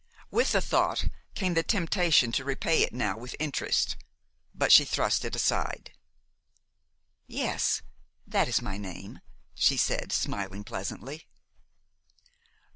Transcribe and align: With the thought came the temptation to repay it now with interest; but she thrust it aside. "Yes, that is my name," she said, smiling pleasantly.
With 0.31 0.53
the 0.53 0.61
thought 0.61 1.05
came 1.35 1.53
the 1.53 1.61
temptation 1.61 2.31
to 2.31 2.43
repay 2.43 2.81
it 2.81 2.91
now 2.91 3.19
with 3.19 3.35
interest; 3.37 3.97
but 4.51 4.71
she 4.71 4.83
thrust 4.83 5.23
it 5.23 5.35
aside. 5.35 5.91
"Yes, 7.27 7.83
that 8.25 8.47
is 8.47 8.63
my 8.63 8.79
name," 8.79 9.19
she 9.53 9.77
said, 9.77 10.11
smiling 10.11 10.63
pleasantly. 10.63 11.27